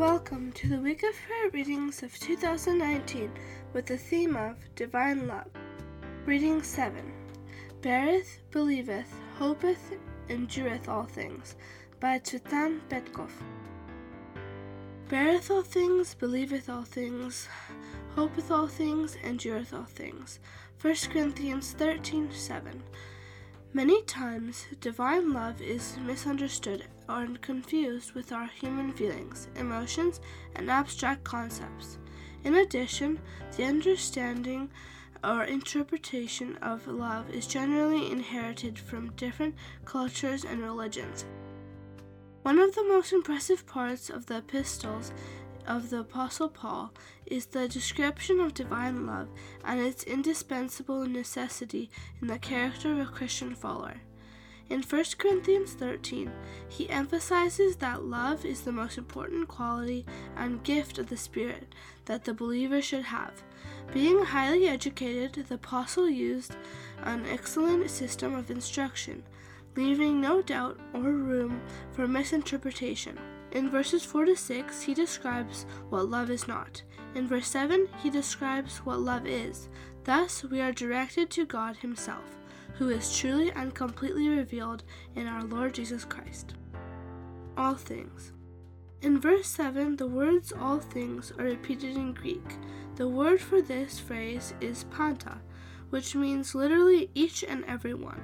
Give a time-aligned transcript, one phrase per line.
[0.00, 3.30] Welcome to the Week of Prayer readings of 2019
[3.74, 5.50] with the theme of Divine Love.
[6.24, 7.12] Reading 7
[7.82, 9.98] Beareth, Believeth, Hopeth,
[10.30, 11.54] Endureth All Things
[12.00, 13.30] by Tsvetan Petkov.
[15.10, 17.46] Beareth all things, believeth all things,
[18.14, 20.38] hopeth all things, endureth all things.
[20.80, 22.82] 1 Corinthians 13 7.
[23.74, 30.20] Many times, divine love is misunderstood or confused with our human feelings, emotions,
[30.54, 31.98] and abstract concepts.
[32.44, 33.18] In addition,
[33.56, 34.70] the understanding
[35.22, 41.24] or interpretation of love is generally inherited from different cultures and religions.
[42.42, 45.12] One of the most impressive parts of the epistles
[45.66, 46.92] of the Apostle Paul
[47.26, 49.28] is the description of divine love
[49.64, 51.90] and its indispensable necessity
[52.22, 54.00] in the character of a Christian follower.
[54.70, 56.30] In 1 Corinthians 13,
[56.68, 60.06] he emphasizes that love is the most important quality
[60.36, 61.74] and gift of the Spirit
[62.04, 63.42] that the believer should have.
[63.92, 66.54] Being highly educated, the apostle used
[67.02, 69.24] an excellent system of instruction,
[69.74, 73.18] leaving no doubt or room for misinterpretation.
[73.50, 76.80] In verses 4 to 6, he describes what love is not.
[77.16, 79.68] In verse 7, he describes what love is.
[80.04, 82.36] Thus, we are directed to God Himself,
[82.80, 84.82] who is truly and completely revealed
[85.14, 86.54] in our Lord Jesus Christ.
[87.58, 88.32] All things.
[89.02, 92.56] In verse 7, the words all things are repeated in Greek.
[92.96, 95.42] The word for this phrase is panta,
[95.90, 98.22] which means literally each and every one.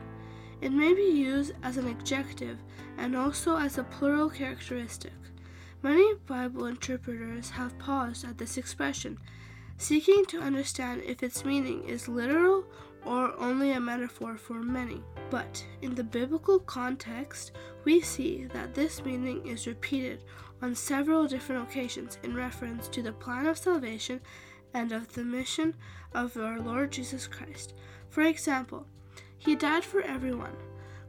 [0.63, 2.57] It may be used as an adjective
[2.97, 5.13] and also as a plural characteristic.
[5.83, 9.19] Many Bible interpreters have paused at this expression,
[9.77, 12.65] seeking to understand if its meaning is literal
[13.07, 15.03] or only a metaphor for many.
[15.31, 17.53] But in the biblical context,
[17.85, 20.25] we see that this meaning is repeated
[20.61, 24.21] on several different occasions in reference to the plan of salvation
[24.75, 25.75] and of the mission
[26.15, 27.75] of our Lord Jesus Christ.
[28.11, 28.87] For example,
[29.39, 30.57] he died for everyone.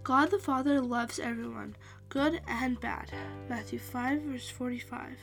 [0.03, 1.75] God the Father loves everyone,
[2.09, 3.11] good and bad.
[3.49, 5.17] Matthew 5, verse 45.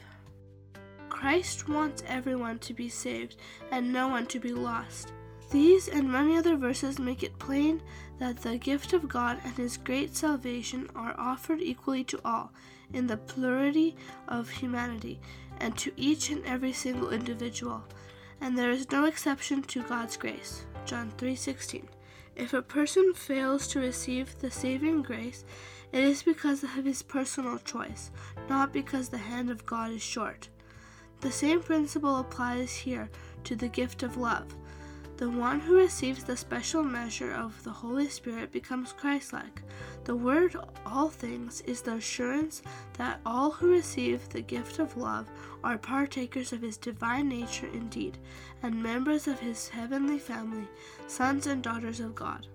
[1.09, 3.37] Christ wants everyone to be saved
[3.71, 5.13] and no one to be lost.
[5.55, 7.81] These and many other verses make it plain
[8.19, 12.51] that the gift of God and His great salvation are offered equally to all,
[12.93, 13.95] in the plurality
[14.27, 15.21] of humanity,
[15.59, 17.85] and to each and every single individual,
[18.41, 20.67] and there is no exception to God's grace.
[20.87, 21.89] John 3:16.
[22.35, 25.45] If a person fails to receive the saving grace,
[25.93, 28.11] it is because of his personal choice,
[28.49, 30.49] not because the hand of God is short.
[31.21, 33.09] The same principle applies here
[33.45, 34.57] to the gift of love.
[35.17, 39.63] The one who receives the special measure of the Holy Spirit becomes Christ-like.
[40.03, 42.63] The word all things is the assurance
[42.99, 45.31] that all who receive the gift of love
[45.63, 48.19] are partakers of his divine nature indeed,
[48.65, 50.67] and members of his heavenly family,
[51.07, 52.49] sons and daughters of God.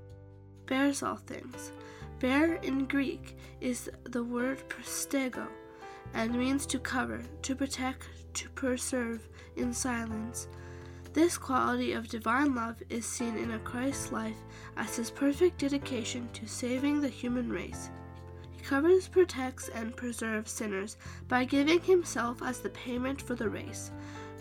[0.66, 1.72] Bears all things.
[2.19, 5.48] Bear in Greek is the word stego
[6.14, 10.50] and means to cover, to protect, to preserve in silence.
[11.12, 14.38] This quality of divine love is seen in a Christ's life
[14.78, 17.90] as his perfect dedication to saving the human race.
[18.52, 23.92] He covers, protects, and preserves sinners by giving himself as the payment for the race,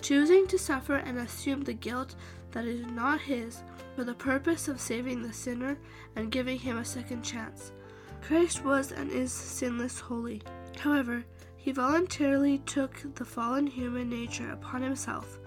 [0.02, 2.14] choosing to suffer and assume the guilt
[2.52, 3.62] that is not his
[3.96, 5.78] for the purpose of saving the sinner
[6.16, 7.72] and giving him a second chance.
[8.20, 10.42] Christ was and is sinless holy.
[10.78, 11.24] However,
[11.56, 15.38] he voluntarily took the fallen human nature upon himself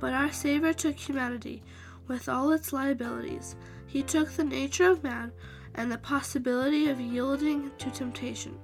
[0.00, 1.62] but our Savior took humanity,
[2.08, 3.54] with all its liabilities.
[3.86, 5.32] He took the nature of man
[5.74, 8.58] and the possibility of yielding to temptation.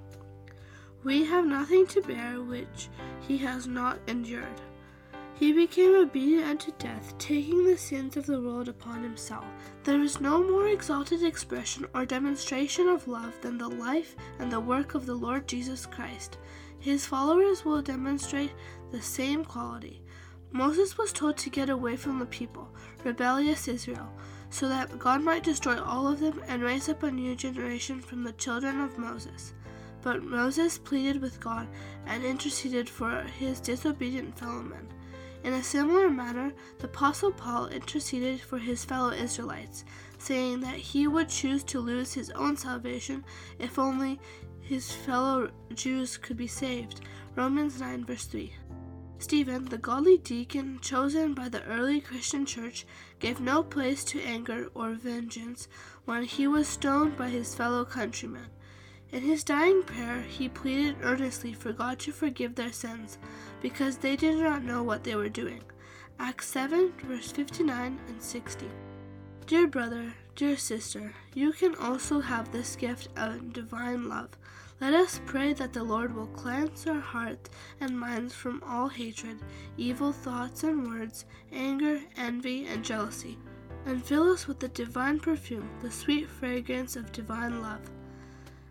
[1.03, 2.89] We have nothing to bear which
[3.21, 4.61] he has not endured.
[5.39, 9.45] He became obedient unto death, taking the sins of the world upon himself.
[9.83, 14.59] There is no more exalted expression or demonstration of love than the life and the
[14.59, 16.39] work of the Lord Jesus Christ.
[16.79, 18.51] His followers will demonstrate
[18.91, 20.01] the same quality.
[20.51, 22.69] Moses was told to get away from the people,
[23.03, 24.11] rebellious Israel,
[24.49, 28.23] so that God might destroy all of them and raise up a new generation from
[28.23, 29.53] the children of Moses.
[30.01, 31.67] But Moses pleaded with God
[32.05, 34.87] and interceded for his disobedient fellow men.
[35.43, 39.85] In a similar manner, the Apostle Paul interceded for his fellow Israelites,
[40.17, 43.23] saying that he would choose to lose his own salvation
[43.59, 44.19] if only
[44.61, 47.01] his fellow Jews could be saved.
[47.35, 48.53] Romans 9, verse 3.
[49.19, 52.85] Stephen, the godly deacon chosen by the early Christian church,
[53.19, 55.67] gave no place to anger or vengeance
[56.05, 58.47] when he was stoned by his fellow countrymen.
[59.11, 63.17] In his dying prayer, he pleaded earnestly for God to forgive their sins
[63.61, 65.63] because they did not know what they were doing.
[66.19, 68.67] Acts 7, verse 59 and 60.
[69.45, 74.29] Dear brother, dear sister, you can also have this gift of divine love.
[74.79, 79.39] Let us pray that the Lord will cleanse our hearts and minds from all hatred,
[79.75, 83.39] evil thoughts and words, anger, envy, and jealousy,
[83.87, 87.81] and fill us with the divine perfume, the sweet fragrance of divine love.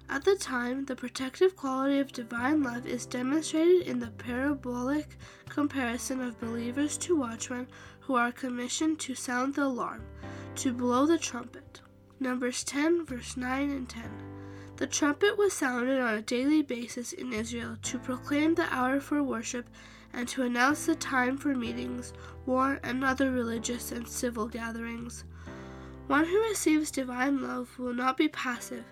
[0.09, 5.19] At the time, the protective quality of divine love is demonstrated in the parabolic
[5.49, 7.67] comparison of believers to watchmen
[7.99, 10.05] who are commissioned to sound the alarm,
[10.55, 11.81] to blow the trumpet.
[12.21, 14.36] Numbers 10, verse 9 and 10.
[14.77, 19.23] The trumpet was sounded on a daily basis in Israel to proclaim the hour for
[19.23, 19.69] worship
[20.13, 22.13] and to announce the time for meetings,
[22.45, 25.25] war, and other religious and civil gatherings.
[26.07, 28.85] One who receives divine love will not be passive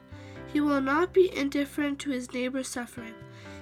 [0.54, 3.14] he will not be indifferent to his neighbor's suffering.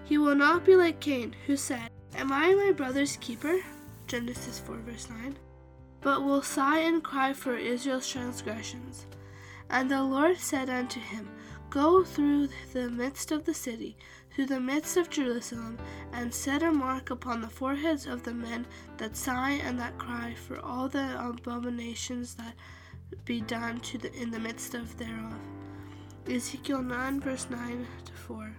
[0.04, 3.60] He will not be like Cain, who said, Am I my brother's keeper?
[4.06, 5.38] Genesis 4, verse 9.
[6.02, 9.06] But will sigh and cry for Israel's transgressions.
[9.70, 11.30] And the Lord said unto him,
[11.72, 13.96] Go through the midst of the city,
[14.30, 15.78] through the midst of Jerusalem,
[16.12, 18.66] and set a mark upon the foreheads of the men
[18.98, 22.56] that sigh and that cry for all the abominations that
[23.24, 25.32] be done to the, in the midst of thereof.
[26.28, 28.54] Ezekiel 9, verse 9 to 4.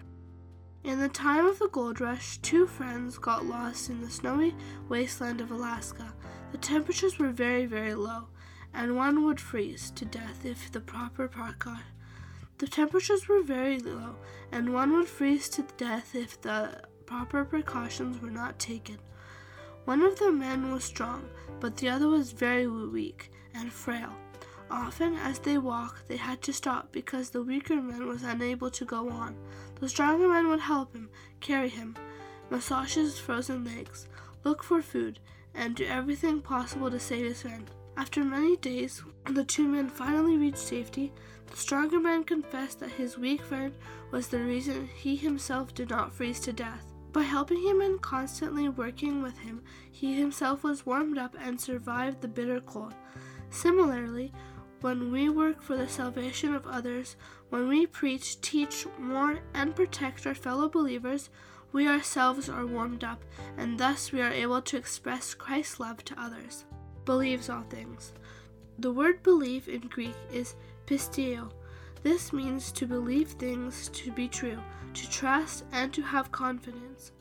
[0.83, 4.56] In the time of the gold rush, two friends got lost in the snowy
[4.89, 6.15] wasteland of Alaska.
[6.51, 8.30] The temperatures were very, very low,
[8.74, 11.93] and one would freeze to death if the proper precaution.
[12.63, 14.15] The temperatures were very low,
[14.50, 19.00] and one would freeze to death if the proper precautions were not taken.
[19.83, 21.30] One of the men was strong,
[21.60, 24.13] but the other was very weak and frail.
[24.71, 28.86] Often, as they walked, they had to stop because the weaker man was unable to
[28.86, 29.36] go on.
[29.81, 31.10] The stronger man would help him,
[31.42, 31.98] carry him,
[32.50, 34.07] massage his frozen legs,
[34.45, 35.19] look for food,
[35.54, 37.69] and do everything possible to save his friend.
[37.95, 41.13] After many days, when the two men finally reached safety,
[41.48, 43.74] the stronger man confessed that his weak friend
[44.12, 46.86] was the reason he himself did not freeze to death.
[47.12, 49.62] By helping him and constantly working with him,
[49.92, 52.95] he himself was warmed up and survived the bitter cold.
[53.51, 54.34] Similarly,
[54.81, 57.16] when we work for the salvation of others,
[57.50, 61.30] when we preach, teach, warn, and protect our fellow believers,
[61.72, 63.24] we ourselves are warmed up,
[63.57, 66.66] and thus we are able to express Christ's love to others.
[67.05, 68.13] Believes all things.
[68.79, 70.55] The word believe in Greek is
[70.85, 71.51] pisteo.
[72.01, 74.59] This means to believe things to be true,
[74.94, 77.11] to trust, and to have confidence.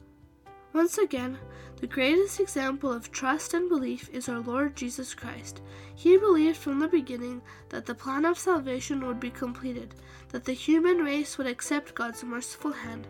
[0.72, 1.38] Once again,
[1.76, 5.60] the greatest example of trust and belief is our Lord Jesus Christ.
[5.94, 9.94] He believed from the beginning that the plan of salvation would be completed,
[10.30, 13.06] that the human race would accept God's merciful hand.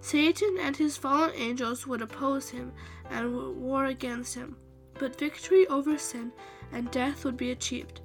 [0.00, 2.72] Satan and his fallen angels would oppose him
[3.10, 4.56] and war against him,
[5.02, 6.30] but victory over sin
[6.70, 8.00] and death would be achieved.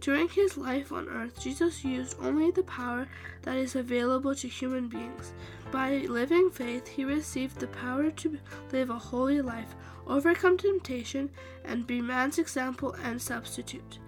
[0.00, 3.08] During his life on earth, Jesus used only the power
[3.40, 5.32] that is available to human beings.
[5.72, 8.38] By living faith, he received the power to
[8.70, 9.74] live a holy life,
[10.06, 11.30] overcome temptation,
[11.64, 13.98] and be man's example and substitute.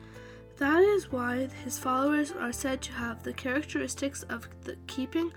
[0.59, 5.33] That is why his followers are said to have the characteristics of the keeping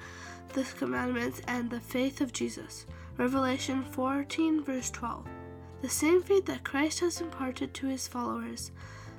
[0.51, 2.86] the commandments and the faith of Jesus.
[3.18, 5.25] Revelation 14, verse 12.
[5.81, 8.71] The same faith that Christ has imparted to his followers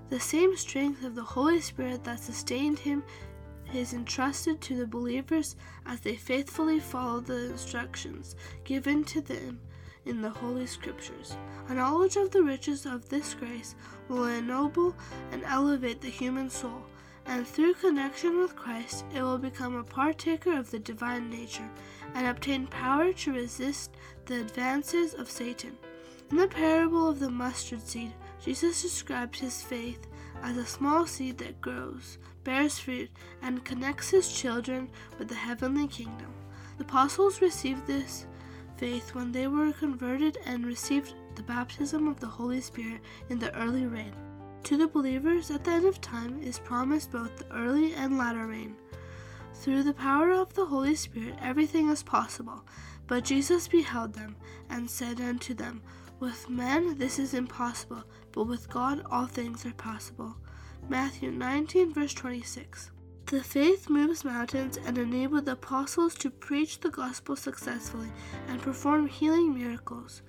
[0.09, 3.02] the same strength of the Holy Spirit that sustained him
[3.75, 9.61] is entrusted to the believers as they faithfully follow the instructions given to them
[10.04, 11.37] in the Holy Scriptures.
[11.69, 13.75] A knowledge of the riches of this grace
[14.09, 14.95] will ennoble
[15.33, 16.83] and elevate the human soul,
[17.26, 21.69] and through connection with Christ, it will become a partaker of the divine nature
[22.14, 23.90] and obtain power to resist
[24.26, 25.76] the advances of Satan.
[26.30, 28.12] In the parable of the mustard seed,
[28.45, 30.09] Jesus describes his faith
[30.42, 33.11] as a small seed that grows, bears fruit,
[33.42, 36.35] and connects his children with the heavenly kingdom.
[36.78, 38.26] The apostles received this
[38.76, 43.54] faith when they were converted and received the baptism of the Holy Spirit in the
[43.56, 44.12] early rain.
[44.64, 48.49] To the believers at the end of time is promised both the early and latter
[48.49, 48.75] rain.
[49.54, 52.64] Through the power of the Holy Spirit, everything is possible.
[53.06, 54.35] But Jesus beheld them
[54.68, 55.83] and said unto them,
[56.18, 60.37] with men this is impossible, but with God all things are possible.
[60.88, 62.90] Matthew 19, verse 26.
[63.26, 68.12] The faith moves mountains and enabled the apostles to preach the gospel successfully
[68.46, 70.23] and perform healing miracles.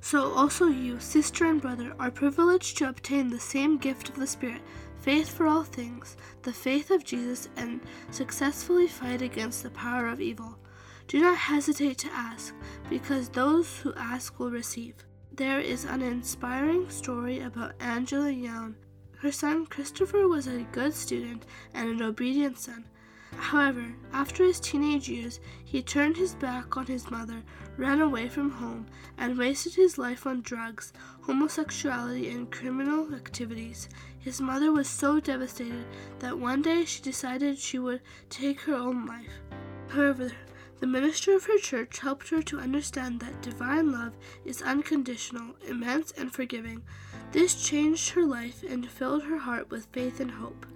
[0.00, 4.26] So also you, sister and brother, are privileged to obtain the same gift of the
[4.26, 4.60] Spirit,
[5.00, 10.20] faith for all things, the faith of Jesus, and successfully fight against the power of
[10.20, 10.58] evil.
[11.08, 12.54] Do not hesitate to ask,
[12.88, 14.94] because those who ask will receive.
[15.36, 18.76] There is an inspiring story about Angela Young.
[19.16, 22.84] Her son Christopher was a good student and an obedient son.
[23.36, 27.42] However, after his teenage years, he turned his back on his mother,
[27.76, 28.86] ran away from home,
[29.18, 33.88] and wasted his life on drugs, homosexuality, and criminal activities.
[34.20, 35.84] His mother was so devastated
[36.20, 39.40] that one day she decided she would take her own life.
[39.88, 40.30] However,
[40.84, 44.12] the minister of her church helped her to understand that divine love
[44.44, 46.82] is unconditional, immense, and forgiving.
[47.32, 50.66] This changed her life and filled her heart with faith and hope.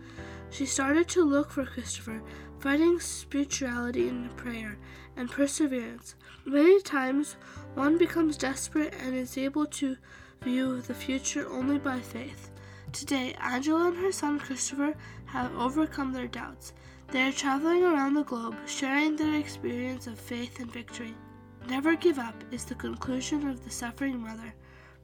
[0.49, 2.23] She started to look for Christopher,
[2.59, 4.79] finding spirituality in prayer
[5.15, 6.15] and perseverance.
[6.47, 7.37] Many times,
[7.75, 9.99] one becomes desperate and is able to
[10.41, 12.51] view the future only by faith.
[12.93, 14.95] Today, Angela and her son Christopher
[15.27, 16.73] have overcome their doubts.
[17.11, 21.15] They are traveling around the globe, sharing their experience of faith and victory.
[21.67, 24.53] Never give up is the conclusion of the suffering mother.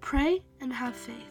[0.03, 1.31] Pray and have faith.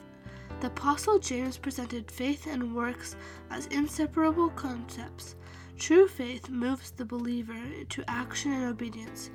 [0.62, 3.16] The Apostle James presented faith and works
[3.52, 5.36] as inseparable concepts.
[5.78, 9.30] True faith moves the believer to action and obedience.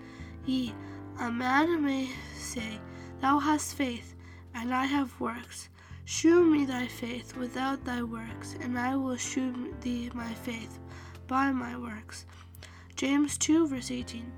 [0.45, 0.75] Ye,
[1.21, 2.81] a man may say,
[3.21, 4.17] Thou hast faith,
[4.55, 5.69] and I have works.
[6.05, 10.81] Shew me thy faith without thy works, and I will shew thee my faith
[11.29, 12.25] by my works.
[12.97, 14.33] James 2, verse 18.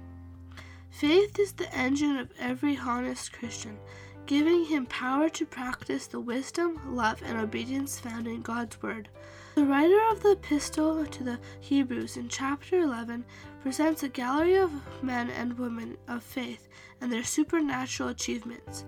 [0.90, 3.78] Faith is the engine of every honest Christian,
[4.26, 9.08] giving him power to practice the wisdom, love, and obedience found in God's Word.
[9.54, 13.24] The writer of the epistle to the Hebrews in chapter 11
[13.62, 14.70] presents a gallery of
[15.02, 16.68] men and women of faith
[17.00, 18.84] and their supernatural achievements.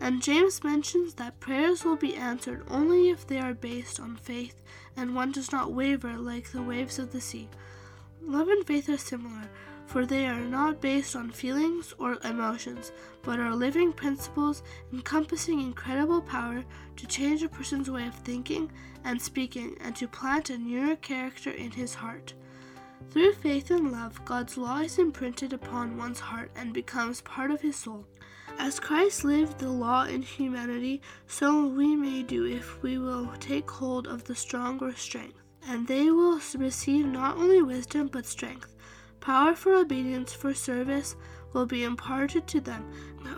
[0.00, 4.62] And James mentions that prayers will be answered only if they are based on faith
[4.98, 7.48] and one does not waver like the waves of the sea.
[8.20, 9.48] Love and faith are similar,
[9.86, 14.62] for they are not based on feelings or emotions, but are living principles
[14.92, 16.64] encompassing incredible power
[16.96, 18.70] to change a person's way of thinking
[19.04, 22.34] and speaking and to plant a newer character in his heart.
[23.10, 27.62] Through faith and love, God's law is imprinted upon one's heart and becomes part of
[27.62, 28.04] his soul.
[28.60, 33.70] As Christ lived the law in humanity, so we may do if we will take
[33.70, 35.40] hold of the stronger strength.
[35.66, 38.74] And they will receive not only wisdom but strength.
[39.20, 41.14] Power for obedience, for service,
[41.52, 42.84] will be imparted to them.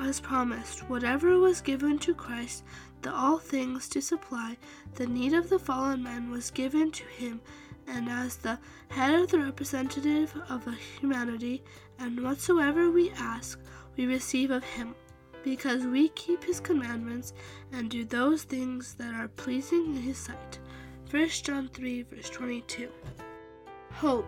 [0.00, 2.64] As promised, whatever was given to Christ,
[3.02, 4.56] the all things to supply
[4.94, 7.42] the need of the fallen man was given to him,
[7.86, 8.58] and as the
[8.88, 10.66] head of the representative of
[10.98, 11.62] humanity,
[11.98, 13.60] and whatsoever we ask,
[13.96, 14.94] we receive of him
[15.42, 17.32] because we keep his commandments
[17.72, 20.58] and do those things that are pleasing in his sight.
[21.10, 22.88] 1 John 3, verse 22.
[23.92, 24.26] Hope.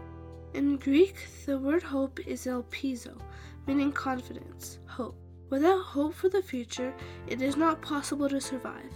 [0.55, 3.19] In Greek, the word hope is elpizo,
[3.67, 5.17] meaning confidence, hope.
[5.49, 6.95] Without hope for the future,
[7.27, 8.93] it is not possible to survive.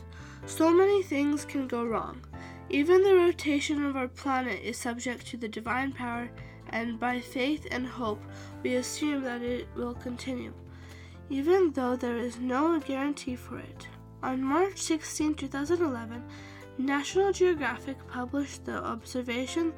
[0.46, 2.24] So many things can go wrong.
[2.68, 6.28] Even the rotation of our planet is subject to the divine power,
[6.70, 8.22] and by faith and hope,
[8.62, 10.52] we assume that it will continue
[11.30, 13.88] even though there is no guarantee for it.
[14.22, 16.22] On March 16, 2011,
[16.78, 19.72] National Geographic published the observation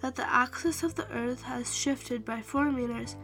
[0.00, 3.16] that the axis of the Earth has shifted by 4 meters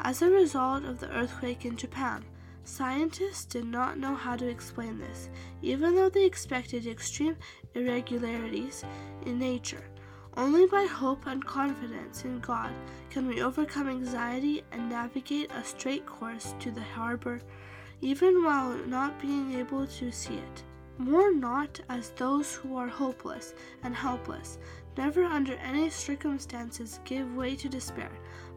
[0.00, 2.24] as a result of the earthquake in Japan.
[2.64, 5.30] Scientists did not know how to explain this,
[5.62, 7.36] even though they expected extreme
[7.74, 8.84] irregularities
[9.24, 9.84] in nature.
[10.36, 12.72] Only by hope and confidence in God
[13.10, 17.40] can we overcome anxiety and navigate a straight course to the harbor,
[18.00, 20.62] even while not being able to see it.
[20.98, 23.54] Mourn not as those who are hopeless
[23.84, 24.58] and helpless.
[24.96, 28.10] Never under any circumstances give way to despair,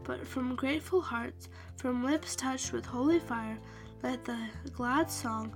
[0.03, 3.59] but from grateful hearts, from lips touched with holy fire,
[4.01, 4.37] let the
[4.73, 5.55] glad song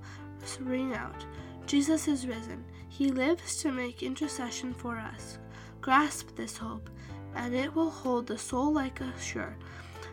[0.60, 1.26] ring out.
[1.66, 2.64] Jesus is risen.
[2.88, 5.38] He lives to make intercession for us.
[5.86, 6.90] Grasp this hope,
[7.36, 9.56] and it will hold the soul like a sure,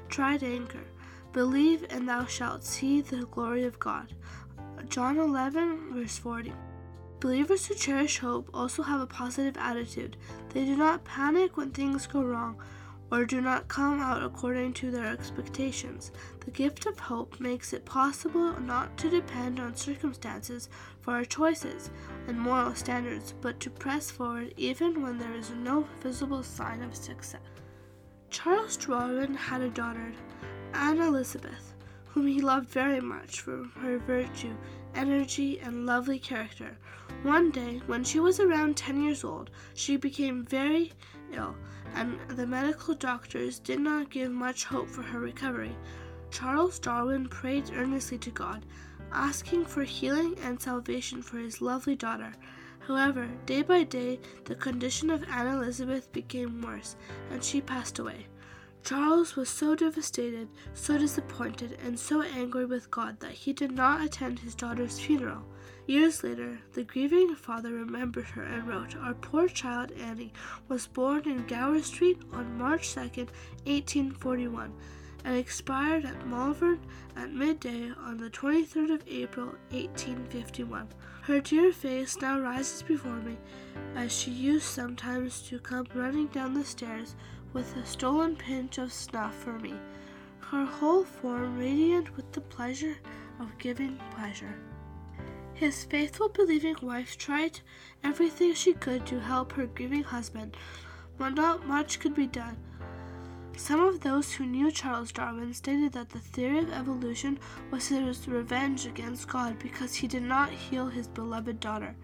[0.07, 0.85] tried anchor.
[1.31, 4.13] Believe, and thou shalt see the glory of God.
[4.87, 6.53] John 11, verse 40.
[7.19, 10.15] Believers who cherish hope also have a positive attitude.
[10.49, 12.61] They do not panic when things go wrong
[13.11, 16.11] or do not come out according to their expectations.
[16.45, 20.69] The gift of hope makes it possible not to depend on circumstances
[21.03, 21.91] for our choices
[22.27, 26.95] and moral standards, but to press forward even when there is no visible sign of
[26.95, 27.41] success.
[28.29, 30.13] Charles Darwin had a daughter,
[30.73, 34.55] Anne Elizabeth, whom he loved very much for her virtue,
[34.95, 36.77] energy, and lovely character.
[37.23, 40.93] One day, when she was around 10 years old, she became very
[41.33, 41.55] ill,
[41.95, 45.75] and the medical doctors did not give much hope for her recovery.
[46.31, 48.65] Charles Darwin prayed earnestly to God,
[49.13, 52.33] asking for healing and salvation for his lovely daughter.
[52.87, 56.95] However, day by day, the condition of Anne Elizabeth became worse,
[57.31, 58.27] and she passed away.
[58.83, 64.03] Charles was so devastated, so disappointed, and so angry with God that he did not
[64.03, 65.45] attend his daughter's funeral.
[65.87, 70.33] Years later, the grieving father remembered her and wrote, Our poor child Annie
[70.67, 74.73] was born in Gower Street on March 2, 1841
[75.23, 76.79] and expired at Malvern
[77.15, 80.87] at midday on the 23rd of April, 1851.
[81.23, 83.37] Her dear face now rises before me,
[83.95, 87.15] as she used sometimes to come running down the stairs
[87.53, 89.73] with a stolen pinch of snuff for me,
[90.39, 92.97] her whole form radiant with the pleasure
[93.39, 94.55] of giving pleasure.
[95.53, 97.61] His faithful, believing wife tried
[98.03, 100.57] everything she could to help her grieving husband,
[101.17, 102.57] but not much could be done.
[103.55, 107.39] Some of those who knew Charles Darwin stated that the theory of evolution
[107.71, 111.95] was his revenge against God because he did not heal his beloved daughter.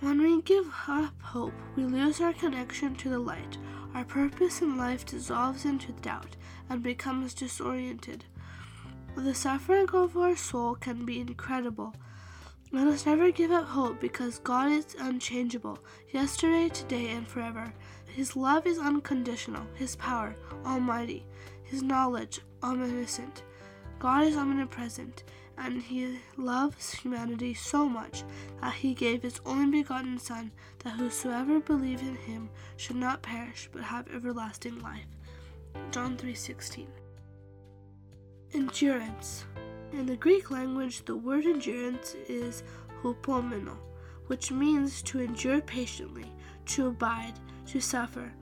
[0.00, 3.56] When we give up hope, we lose our connection to the light.
[3.94, 6.36] Our purpose in life dissolves into doubt
[6.68, 8.26] and becomes disoriented.
[9.16, 11.94] The suffering of our soul can be incredible.
[12.70, 15.78] Let us never give up hope because God is unchangeable,
[16.12, 17.72] yesterday, today, and forever.
[18.16, 21.26] His love is unconditional, His power, almighty,
[21.64, 23.42] His knowledge, omniscient.
[23.98, 25.22] God is omnipresent,
[25.58, 28.24] and He loves humanity so much
[28.62, 33.68] that He gave His only begotten Son, that whosoever believes in Him should not perish
[33.70, 35.08] but have everlasting life.
[35.90, 36.86] John 3:16.
[38.54, 39.44] Endurance.
[39.92, 42.62] In the Greek language, the word endurance is
[43.02, 43.76] hupomeno,
[44.28, 46.32] which means to endure patiently,
[46.66, 47.34] to abide,
[47.66, 48.32] to suffer.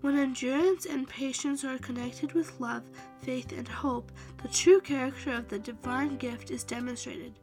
[0.00, 2.84] When endurance and patience are connected with love,
[3.20, 4.10] faith, and hope,
[4.42, 7.34] the true character of the divine gift is demonstrated.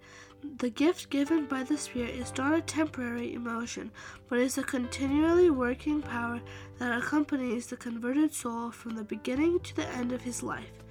[0.58, 3.92] The gift given by the Spirit is not a temporary emotion,
[4.28, 6.42] but is a continually working power
[6.80, 10.84] that accompanies the converted soul from the beginning to the end of his life.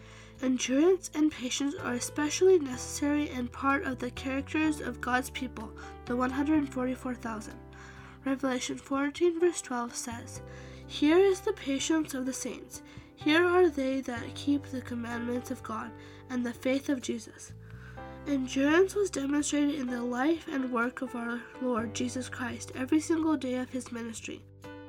[0.43, 5.73] Endurance and patience are especially necessary and part of the characters of God's people,
[6.05, 7.55] the 144,000.
[8.27, 10.43] Revelation 14, verse 12 says,
[10.89, 12.83] Here is the patience of the saints.
[13.15, 15.93] Here are they that keep the commandments of God
[16.29, 17.53] and the faith of Jesus.
[18.27, 23.37] Endurance was demonstrated in the life and work of our Lord Jesus Christ every single
[23.37, 24.43] day of his ministry.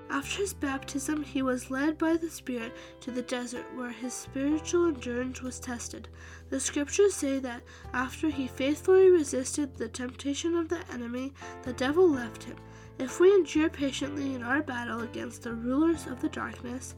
[0.09, 4.87] After his baptism, he was led by the Spirit to the desert where his spiritual
[4.87, 6.07] endurance was tested.
[6.49, 7.61] The scriptures say that
[7.93, 12.57] after he faithfully resisted the temptation of the enemy, the devil left him.
[12.99, 16.95] If we endure patiently in our battle against the rulers of the darkness,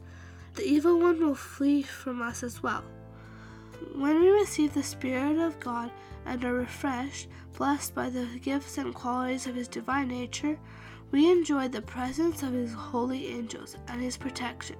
[0.54, 2.84] the evil one will flee from us as well.
[3.94, 5.90] When we receive the Spirit of God
[6.24, 10.58] and are refreshed, blessed by the gifts and qualities of His divine nature,
[11.10, 14.76] we enjoy the presence of His holy angels and His protection.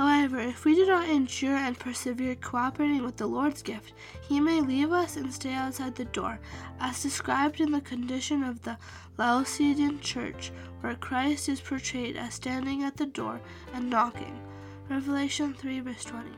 [0.00, 4.62] However, if we do not endure and persevere cooperating with the Lord's gift, He may
[4.62, 6.40] leave us and stay outside the door,
[6.80, 8.78] as described in the condition of the
[9.18, 13.42] Laodicean church, where Christ is portrayed as standing at the door
[13.74, 14.40] and knocking.
[14.88, 16.30] Revelation 3, verse 20.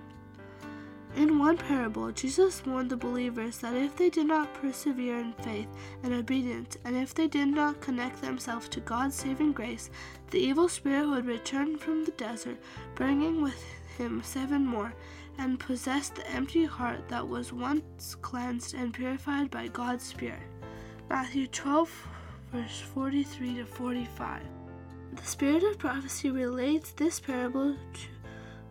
[1.14, 5.68] In one parable, Jesus warned the believers that if they did not persevere in faith
[6.02, 9.90] and obedience, and if they did not connect themselves to God's saving grace,
[10.30, 12.56] the evil spirit would return from the desert,
[12.94, 13.62] bringing with
[13.98, 14.94] him seven more,
[15.36, 20.42] and possess the empty heart that was once cleansed and purified by God's Spirit.
[21.10, 22.08] Matthew 12,
[22.52, 24.40] verse 43 to 45.
[25.14, 28.00] The spirit of prophecy relates this parable to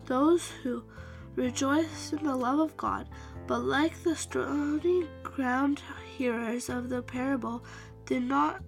[0.06, 0.82] those who
[1.36, 3.08] rejoiced in the love of God,
[3.46, 5.82] but like the stony ground
[6.16, 7.64] hearers of the parable,
[8.06, 8.62] did not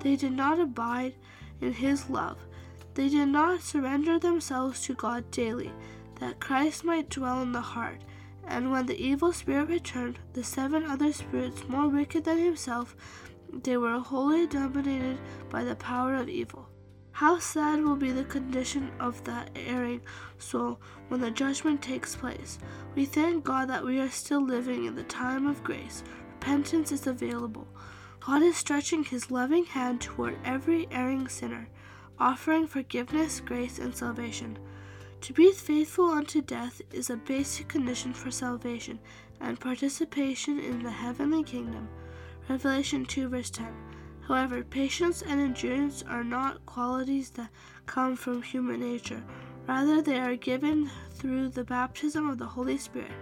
[0.00, 1.14] they did not abide
[1.60, 2.38] in his love.
[2.94, 5.72] They did not surrender themselves to God daily,
[6.20, 8.00] that Christ might dwell in the heart.
[8.46, 12.96] And when the evil spirit returned, the seven other spirits more wicked than himself,
[13.52, 15.18] they were wholly dominated
[15.50, 16.69] by the power of evil.
[17.20, 20.00] How sad will be the condition of that erring
[20.38, 22.58] soul when the judgment takes place.
[22.94, 26.02] We thank God that we are still living in the time of grace.
[26.32, 27.68] Repentance is available.
[28.20, 31.68] God is stretching his loving hand toward every erring sinner,
[32.18, 34.58] offering forgiveness, grace, and salvation.
[35.20, 38.98] To be faithful unto death is a basic condition for salvation,
[39.42, 41.86] and participation in the heavenly kingdom.
[42.48, 43.89] Revelation 2 verse 10.
[44.26, 47.50] However, patience and endurance are not qualities that
[47.86, 49.22] come from human nature.
[49.66, 53.12] Rather, they are given through the baptism of the Holy Spirit.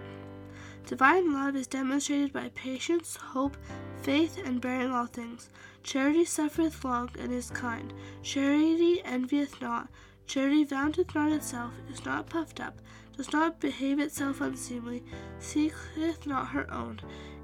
[0.85, 3.57] Divine love is demonstrated by patience, hope,
[4.01, 5.49] faith, and bearing all things.
[5.83, 7.93] Charity suffereth long and is kind.
[8.23, 9.89] Charity envieth not.
[10.25, 12.79] Charity vaunteth not itself, is not puffed up,
[13.17, 15.03] does not behave itself unseemly,
[15.39, 17.01] seeketh not her own,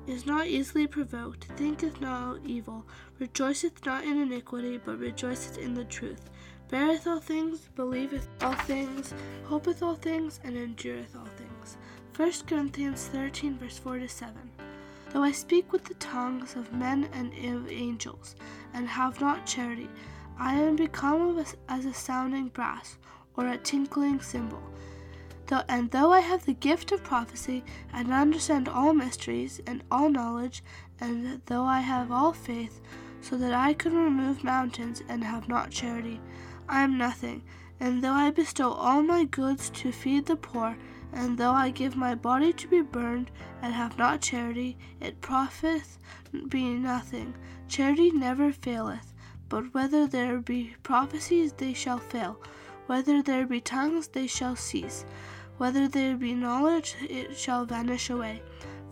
[0.07, 2.85] is not easily provoked, thinketh not evil,
[3.19, 6.29] rejoiceth not in iniquity, but rejoiceth in the truth,
[6.69, 9.13] beareth all things, believeth all things,
[9.45, 11.77] hopeth all things, and endureth all things.
[12.15, 14.33] 1 Corinthians 13, verse 4 to 7.
[15.11, 18.35] Though I speak with the tongues of men and of angels,
[18.73, 19.89] and have not charity,
[20.37, 22.97] I am become as a sounding brass,
[23.37, 24.61] or a tinkling cymbal.
[25.47, 30.09] Though, and though I have the gift of prophecy, and understand all mysteries, and all
[30.09, 30.63] knowledge,
[30.99, 32.81] and though I have all faith,
[33.21, 36.19] so that I could remove mountains, and have not charity,
[36.67, 37.43] I am nothing.
[37.79, 40.77] And though I bestow all my goods to feed the poor,
[41.13, 43.29] and though I give my body to be burned,
[43.61, 45.99] and have not charity, it profiteth
[46.33, 47.35] me nothing.
[47.67, 49.13] Charity never faileth.
[49.47, 52.41] But whether there be prophecies, they shall fail.
[52.87, 55.05] Whether there be tongues, they shall cease.
[55.57, 58.41] Whether there be knowledge, it shall vanish away.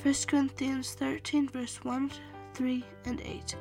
[0.01, 2.11] 1 Corinthians 13, verse 1,
[2.53, 3.55] 3, and 8.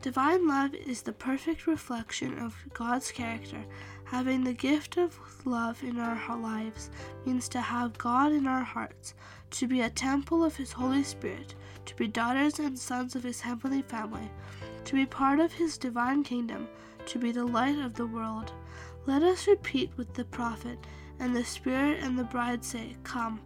[0.00, 3.64] Divine love is the perfect reflection of God's character.
[4.04, 6.88] Having the gift of love in our lives
[7.26, 9.12] means to have God in our hearts,
[9.50, 13.42] to be a temple of His Holy Spirit, to be daughters and sons of His
[13.42, 14.30] heavenly family,
[14.84, 16.68] to be part of His divine kingdom,
[17.06, 18.52] to be the light of the world.
[19.04, 20.78] Let us repeat with the prophet,
[21.20, 23.40] and the Spirit and the bride say, Come.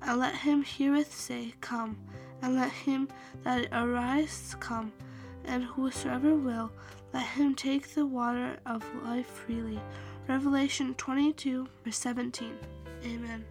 [0.00, 1.98] And let him heareth say, Come.
[2.42, 3.08] And let him
[3.42, 4.92] that arise come.
[5.44, 6.70] And whosoever will,
[7.12, 9.80] let him take the water of life freely.
[10.28, 12.52] Revelation 22, verse 17.
[13.04, 13.44] Amen.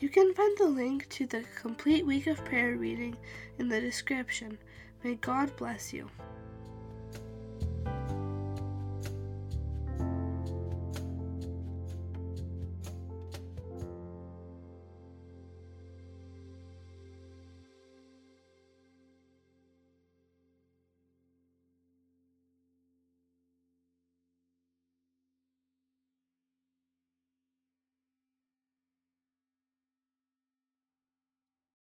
[0.00, 3.16] You can find the link to the complete week of prayer reading
[3.58, 4.58] in the description.
[5.04, 6.08] May God bless you.